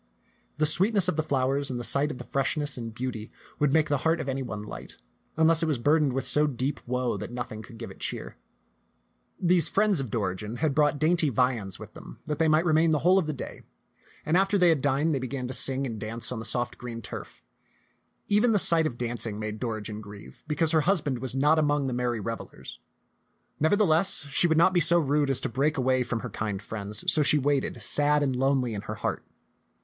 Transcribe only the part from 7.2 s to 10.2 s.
nothing could give it cheer. These friends of